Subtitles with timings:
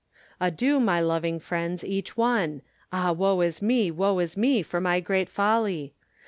[0.41, 4.99] Adue my loving friends, each one: Ah woe is me, woe is me, for my
[4.99, 5.93] great folly!